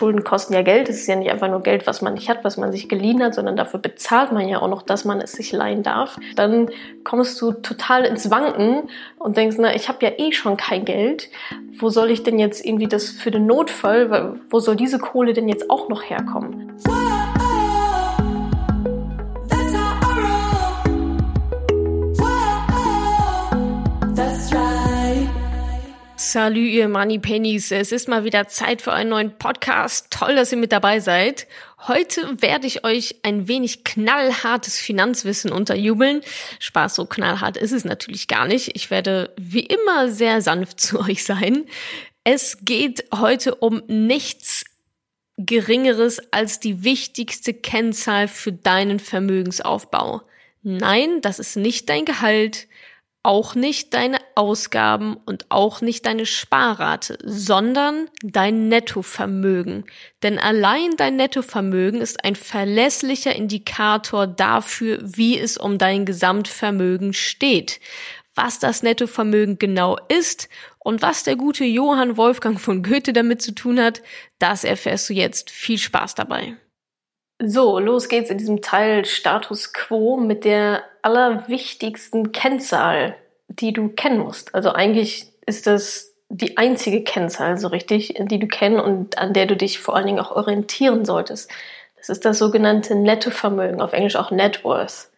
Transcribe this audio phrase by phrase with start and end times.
[0.00, 0.88] Schulden kosten ja Geld.
[0.88, 3.22] Es ist ja nicht einfach nur Geld, was man nicht hat, was man sich geliehen
[3.22, 6.18] hat, sondern dafür bezahlt man ja auch noch, dass man es sich leihen darf.
[6.36, 6.70] Dann
[7.04, 11.28] kommst du total ins Wanken und denkst, na, ich habe ja eh schon kein Geld.
[11.78, 15.50] Wo soll ich denn jetzt irgendwie das für den Notfall, wo soll diese Kohle denn
[15.50, 16.72] jetzt auch noch herkommen?
[26.30, 27.72] Salü, ihr Money Pennies.
[27.72, 30.06] Es ist mal wieder Zeit für einen neuen Podcast.
[30.10, 31.48] Toll, dass ihr mit dabei seid.
[31.88, 36.20] Heute werde ich euch ein wenig knallhartes Finanzwissen unterjubeln.
[36.60, 38.76] Spaß, so knallhart ist es natürlich gar nicht.
[38.76, 41.64] Ich werde wie immer sehr sanft zu euch sein.
[42.22, 44.64] Es geht heute um nichts
[45.36, 50.22] Geringeres als die wichtigste Kennzahl für deinen Vermögensaufbau.
[50.62, 52.68] Nein, das ist nicht dein Gehalt,
[53.22, 59.84] auch nicht deine Ausgaben und auch nicht deine Sparrate, sondern dein Nettovermögen.
[60.22, 67.80] Denn allein dein Nettovermögen ist ein verlässlicher Indikator dafür, wie es um dein Gesamtvermögen steht.
[68.34, 73.52] Was das Nettovermögen genau ist und was der gute Johann Wolfgang von Goethe damit zu
[73.52, 74.00] tun hat,
[74.38, 75.50] das erfährst du jetzt.
[75.50, 76.56] Viel Spaß dabei.
[77.42, 83.16] So, los geht's in diesem Teil Status Quo mit der allerwichtigsten Kennzahl,
[83.48, 84.54] die du kennen musst.
[84.54, 89.46] Also eigentlich ist das die einzige Kennzahl, so richtig, die du kennen und an der
[89.46, 91.50] du dich vor allen Dingen auch orientieren solltest.
[91.96, 95.08] Das ist das sogenannte Nettovermögen, auf Englisch auch Net Worth.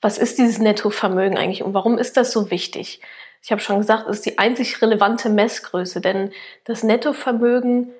[0.00, 3.00] Was ist dieses Nettovermögen eigentlich und warum ist das so wichtig?
[3.42, 6.32] Ich habe schon gesagt, es ist die einzig relevante Messgröße, denn
[6.64, 7.90] das Nettovermögen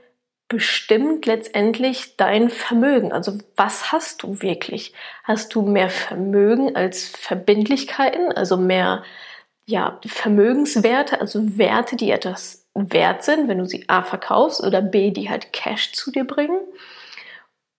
[0.53, 3.11] bestimmt letztendlich dein Vermögen.
[3.11, 4.92] Also was hast du wirklich?
[5.25, 9.03] Hast du mehr Vermögen als Verbindlichkeiten, also mehr
[9.64, 15.11] ja, Vermögenswerte, also Werte, die etwas wert sind, wenn du sie A verkaufst oder B,
[15.11, 16.61] die halt Cash zu dir bringen?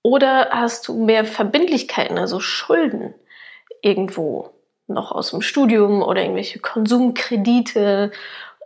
[0.02, 3.14] Oder hast du mehr Verbindlichkeiten, also Schulden
[3.84, 4.50] irgendwo
[4.88, 8.12] noch aus dem Studium oder irgendwelche Konsumkredite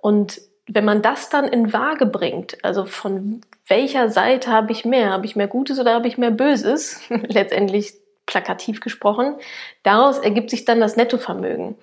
[0.01, 5.11] und wenn man das dann in Waage bringt, also von welcher Seite habe ich mehr?
[5.11, 7.01] Habe ich mehr Gutes oder habe ich mehr Böses?
[7.09, 7.93] Letztendlich
[8.25, 9.35] plakativ gesprochen.
[9.83, 11.75] Daraus ergibt sich dann das Nettovermögen.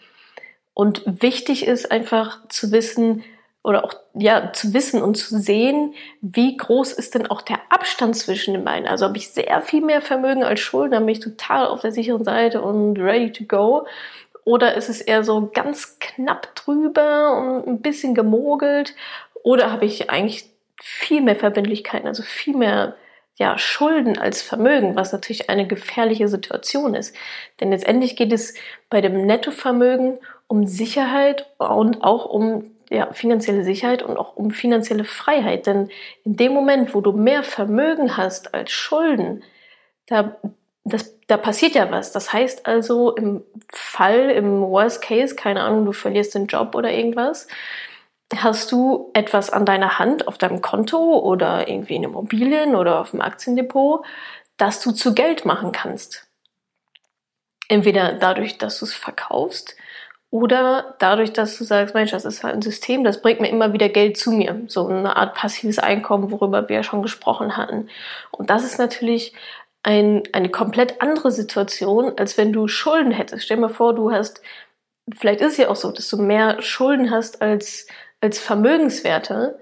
[0.75, 3.25] Und wichtig ist einfach zu wissen
[3.63, 8.15] oder auch ja zu wissen und zu sehen, wie groß ist denn auch der Abstand
[8.15, 8.87] zwischen den beiden.
[8.87, 11.93] Also habe ich sehr viel mehr Vermögen als Schulden, dann bin ich total auf der
[11.93, 13.87] sicheren Seite und ready to go.
[14.45, 18.95] Oder ist es eher so ganz knapp drüber und ein bisschen gemogelt?
[19.43, 20.51] Oder habe ich eigentlich
[20.83, 22.97] viel mehr Verbindlichkeiten, also viel mehr
[23.37, 27.17] ja, Schulden als Vermögen, was natürlich eine gefährliche Situation ist.
[27.61, 28.55] Denn letztendlich geht es
[28.91, 35.05] bei dem Nettovermögen um Sicherheit und auch um ja, finanzielle Sicherheit und auch um finanzielle
[35.05, 35.67] Freiheit.
[35.67, 35.91] Denn
[36.25, 39.43] in dem Moment, wo du mehr Vermögen hast als Schulden,
[40.07, 40.37] da,
[40.85, 42.13] das, da passiert ja was.
[42.13, 43.43] Das heißt also im
[43.73, 47.49] Fall, im Worst Case, keine Ahnung, du verlierst den Job oder irgendwas,
[48.35, 53.11] hast du etwas an deiner Hand auf deinem Konto oder irgendwie in Immobilien oder auf
[53.13, 54.05] dem Aktiendepot,
[54.57, 56.27] das du zu Geld machen kannst.
[57.69, 59.77] Entweder dadurch, dass du es verkaufst
[60.31, 63.73] oder dadurch, dass du sagst, Mensch, das ist halt ein System, das bringt mir immer
[63.73, 64.63] wieder Geld zu mir.
[64.67, 67.89] So eine Art passives Einkommen, worüber wir ja schon gesprochen hatten.
[68.33, 69.33] Und das ist natürlich
[69.85, 73.45] ein, eine komplett andere Situation, als wenn du Schulden hättest.
[73.45, 74.43] Stell dir mal vor, du hast,
[75.17, 77.87] vielleicht ist es ja auch so, dass du mehr Schulden hast als
[78.25, 79.59] als Vermögenswerte,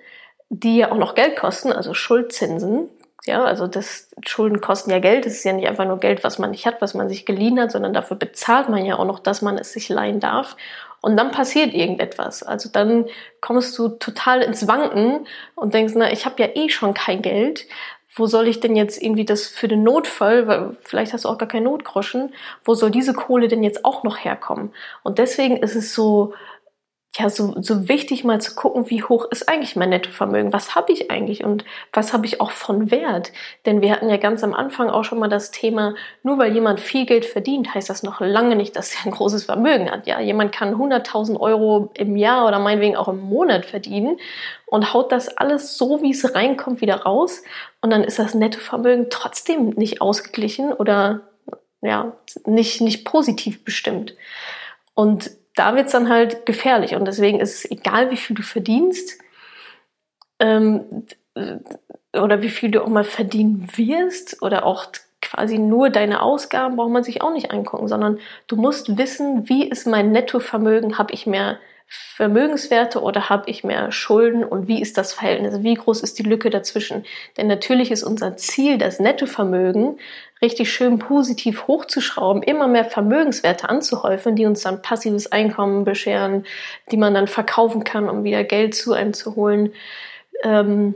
[0.48, 2.88] die ja auch noch Geld kosten, also Schuldzinsen.
[3.24, 5.26] Ja, also das Schulden kosten ja Geld.
[5.26, 7.60] Es ist ja nicht einfach nur Geld, was man nicht hat, was man sich geliehen
[7.60, 10.56] hat, sondern dafür bezahlt man ja auch noch, dass man es sich leihen darf.
[11.02, 12.42] Und dann passiert irgendetwas.
[12.42, 13.06] Also dann
[13.40, 17.66] kommst du total ins Wanken und denkst, na, ich habe ja eh schon kein Geld.
[18.14, 21.38] Wo soll ich denn jetzt irgendwie das für den Notfall, weil vielleicht hast du auch
[21.38, 22.34] gar keinen Notgroschen,
[22.64, 24.72] wo soll diese Kohle denn jetzt auch noch herkommen?
[25.02, 26.34] Und deswegen ist es so,
[27.14, 30.52] ja so, so wichtig mal zu gucken, wie hoch ist eigentlich mein Nettovermögen?
[30.52, 33.32] Was habe ich eigentlich und was habe ich auch von Wert?
[33.66, 36.80] Denn wir hatten ja ganz am Anfang auch schon mal das Thema, nur weil jemand
[36.80, 40.06] viel Geld verdient, heißt das noch lange nicht, dass er ein großes Vermögen hat.
[40.06, 44.16] Ja, jemand kann 100.000 Euro im Jahr oder meinetwegen auch im Monat verdienen
[44.64, 47.42] und haut das alles so, wie es reinkommt, wieder raus.
[47.82, 51.28] Und dann ist das Nettovermögen trotzdem nicht ausgeglichen oder
[51.82, 52.16] ja,
[52.46, 54.14] nicht, nicht positiv bestimmt.
[54.94, 56.94] Und da wird's dann halt gefährlich.
[56.94, 59.18] Und deswegen ist es egal, wie viel du verdienst
[60.38, 61.06] ähm,
[62.14, 64.86] oder wie viel du auch mal verdienen wirst oder auch
[65.20, 68.18] quasi nur deine Ausgaben braucht man sich auch nicht angucken, sondern
[68.48, 73.90] du musst wissen, wie ist mein Nettovermögen, habe ich mehr Vermögenswerte oder habe ich mehr
[73.92, 75.62] Schulden und wie ist das Verhältnis?
[75.62, 77.04] Wie groß ist die Lücke dazwischen?
[77.36, 79.98] Denn natürlich ist unser Ziel, das Nettovermögen
[80.42, 86.44] richtig schön positiv hochzuschrauben, immer mehr Vermögenswerte anzuhäufen, die uns dann passives Einkommen bescheren,
[86.90, 89.72] die man dann verkaufen kann, um wieder Geld zu einem zu holen.
[90.42, 90.94] Ähm,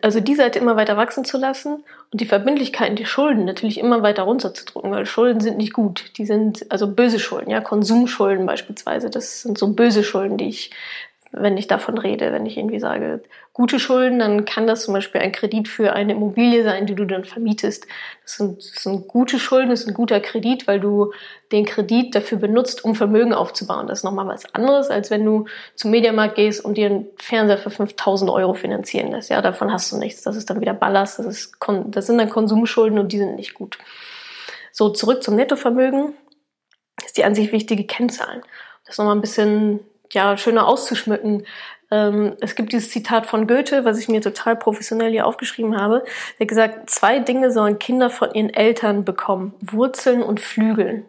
[0.00, 4.02] also die Seite immer weiter wachsen zu lassen und die Verbindlichkeiten, die Schulden natürlich immer
[4.02, 6.12] weiter runterzudrücken, weil Schulden sind nicht gut.
[6.16, 9.10] Die sind also böse Schulden, ja, Konsumschulden beispielsweise.
[9.10, 10.70] Das sind so böse Schulden, die ich
[11.32, 15.20] wenn ich davon rede, wenn ich irgendwie sage, gute Schulden, dann kann das zum Beispiel
[15.20, 17.86] ein Kredit für eine Immobilie sein, die du dann vermietest.
[18.22, 21.12] Das sind, das sind gute Schulden, das ist ein guter Kredit, weil du
[21.52, 23.86] den Kredit dafür benutzt, um Vermögen aufzubauen.
[23.86, 27.58] Das ist nochmal was anderes, als wenn du zum Mediamarkt gehst und dir einen Fernseher
[27.58, 29.30] für 5000 Euro finanzieren lässt.
[29.30, 30.22] Ja, davon hast du nichts.
[30.22, 31.56] Das ist dann wieder Ballast, das, ist,
[31.86, 33.78] das sind dann Konsumschulden und die sind nicht gut.
[34.72, 36.14] So, zurück zum Nettovermögen.
[36.96, 38.42] Das ist die an sich wichtige Kennzahlen.
[38.86, 39.80] Das nochmal ein bisschen
[40.12, 41.46] ja, schöner auszuschmücken.
[41.90, 46.04] Ähm, es gibt dieses Zitat von Goethe, was ich mir total professionell hier aufgeschrieben habe.
[46.38, 49.54] Der gesagt, zwei Dinge sollen Kinder von ihren Eltern bekommen.
[49.60, 51.04] Wurzeln und Flügeln.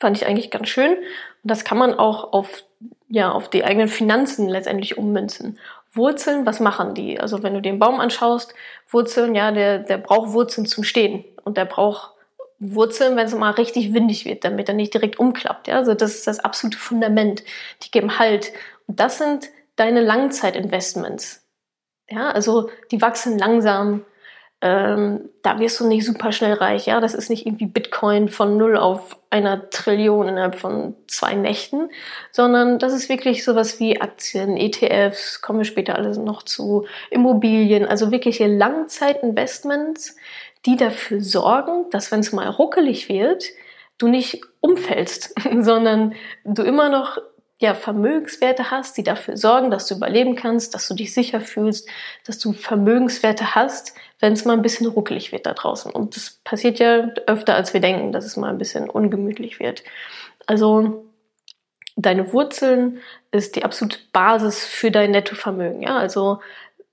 [0.00, 0.92] Fand ich eigentlich ganz schön.
[0.92, 2.64] Und das kann man auch auf,
[3.08, 5.58] ja, auf die eigenen Finanzen letztendlich ummünzen.
[5.92, 7.18] Wurzeln, was machen die?
[7.18, 8.54] Also wenn du den Baum anschaust,
[8.88, 11.24] Wurzeln, ja, der, der braucht Wurzeln zum Stehen.
[11.44, 12.12] Und der braucht
[12.60, 15.66] Wurzeln, wenn es mal richtig windig wird, damit er nicht direkt umklappt.
[15.66, 15.76] Ja?
[15.76, 17.42] Also das ist das absolute Fundament.
[17.82, 18.52] Die geben Halt.
[18.86, 21.42] Und das sind deine Langzeitinvestments.
[22.10, 24.04] Ja, also die wachsen langsam.
[24.62, 26.84] Ähm, da wirst du nicht super schnell reich.
[26.84, 31.88] Ja, das ist nicht irgendwie Bitcoin von null auf einer Trillion innerhalb von zwei Nächten,
[32.30, 37.86] sondern das ist wirklich sowas wie Aktien, ETFs, kommen wir später alles noch zu, Immobilien,
[37.86, 40.16] also wirkliche Langzeitinvestments,
[40.66, 43.44] die dafür sorgen, dass wenn es mal ruckelig wird,
[43.98, 46.14] du nicht umfällst, sondern
[46.44, 47.18] du immer noch
[47.60, 51.88] ja, Vermögenswerte hast, die dafür sorgen, dass du überleben kannst, dass du dich sicher fühlst,
[52.24, 55.92] dass du Vermögenswerte hast, wenn es mal ein bisschen ruckelig wird da draußen.
[55.92, 59.82] Und das passiert ja öfter, als wir denken, dass es mal ein bisschen ungemütlich wird.
[60.46, 61.04] Also
[61.96, 65.82] deine Wurzeln ist die absolute Basis für dein Nettovermögen.
[65.82, 65.98] Ja?
[65.98, 66.40] Also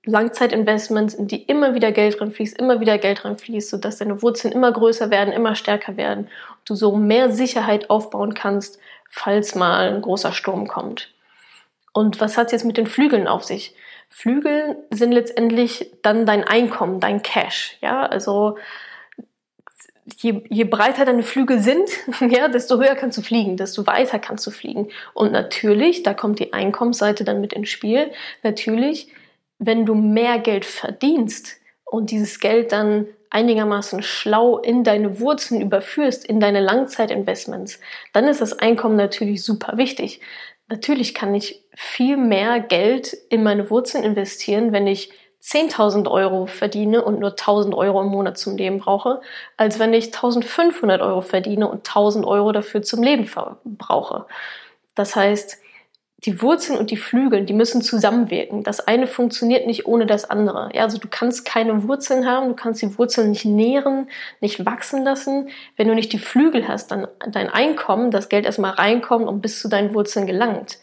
[0.08, 4.72] Langzeitinvestments, in die immer wieder Geld reinfließt, immer wieder Geld reinfließt, sodass deine Wurzeln immer
[4.72, 8.78] größer werden, immer stärker werden und du so mehr Sicherheit aufbauen kannst,
[9.10, 11.12] falls mal ein großer Sturm kommt.
[11.92, 13.74] Und was hat es jetzt mit den Flügeln auf sich?
[14.08, 17.76] Flügel sind letztendlich dann dein Einkommen, dein Cash.
[17.82, 18.56] Ja, also
[20.16, 21.90] je, je breiter deine Flügel sind,
[22.30, 24.88] ja, desto höher kannst du fliegen, desto weiter kannst du fliegen.
[25.12, 28.10] Und natürlich, da kommt die Einkommensseite dann mit ins Spiel.
[28.42, 29.12] Natürlich
[29.58, 36.24] wenn du mehr Geld verdienst und dieses Geld dann einigermaßen schlau in deine Wurzeln überführst,
[36.24, 37.80] in deine Langzeitinvestments,
[38.12, 40.20] dann ist das Einkommen natürlich super wichtig.
[40.68, 45.12] Natürlich kann ich viel mehr Geld in meine Wurzeln investieren, wenn ich
[45.42, 49.20] 10.000 Euro verdiene und nur 1.000 Euro im Monat zum Leben brauche,
[49.56, 53.30] als wenn ich 1.500 Euro verdiene und 1.000 Euro dafür zum Leben
[53.64, 54.26] brauche.
[54.94, 55.58] Das heißt,
[56.24, 58.64] die Wurzeln und die Flügel, die müssen zusammenwirken.
[58.64, 60.68] Das eine funktioniert nicht ohne das andere.
[60.74, 64.08] Ja, also du kannst keine Wurzeln haben, du kannst die Wurzeln nicht nähren,
[64.40, 65.48] nicht wachsen lassen.
[65.76, 69.60] Wenn du nicht die Flügel hast, dann dein Einkommen, das Geld erstmal reinkommt und bis
[69.60, 70.78] zu deinen Wurzeln gelangt.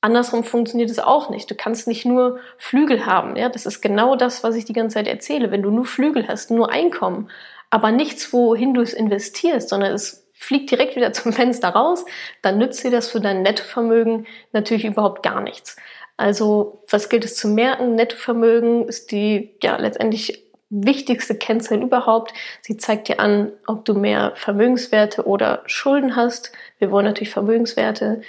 [0.00, 1.50] Andersrum funktioniert es auch nicht.
[1.50, 3.36] Du kannst nicht nur Flügel haben.
[3.36, 5.50] Ja, das ist genau das, was ich die ganze Zeit erzähle.
[5.50, 7.28] Wenn du nur Flügel hast, nur Einkommen,
[7.68, 12.04] aber nichts, wohin du es investierst, sondern es fliegt direkt wieder zum Fenster raus,
[12.42, 15.76] dann nützt dir das für dein Nettovermögen natürlich überhaupt gar nichts.
[16.16, 17.94] Also, was gilt es zu merken?
[17.94, 22.32] Nettovermögen ist die ja letztendlich wichtigste Kennzahl überhaupt.
[22.62, 26.52] Sie zeigt dir an, ob du mehr Vermögenswerte oder Schulden hast.
[26.78, 28.22] Wir wollen natürlich Vermögenswerte.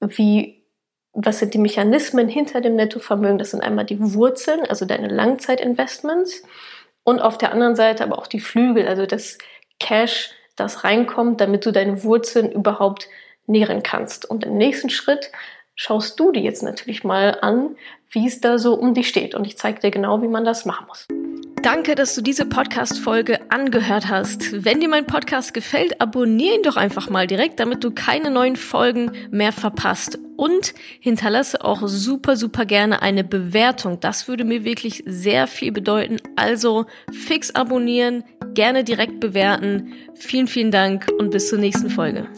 [0.00, 0.64] Wie,
[1.12, 3.38] was sind die Mechanismen hinter dem Nettovermögen?
[3.38, 6.42] Das sind einmal die Wurzeln, also deine Langzeitinvestments.
[7.02, 9.38] Und auf der anderen Seite aber auch die Flügel, also das
[9.78, 13.08] Cash, das reinkommt, damit du deine Wurzeln überhaupt
[13.46, 14.28] nähren kannst.
[14.28, 15.30] Und im nächsten Schritt
[15.74, 17.76] schaust du dir jetzt natürlich mal an,
[18.10, 19.34] wie es da so um dich steht.
[19.34, 21.06] Und ich zeige dir genau, wie man das machen muss.
[21.64, 24.64] Danke, dass du diese Podcast-Folge angehört hast.
[24.66, 28.56] Wenn dir mein Podcast gefällt, abonniere ihn doch einfach mal direkt, damit du keine neuen
[28.56, 30.18] Folgen mehr verpasst.
[30.36, 33.98] Und hinterlasse auch super, super gerne eine Bewertung.
[34.00, 36.18] Das würde mir wirklich sehr viel bedeuten.
[36.36, 39.92] Also fix abonnieren, gerne direkt bewerten.
[40.14, 42.28] Vielen, vielen Dank und bis zur nächsten Folge.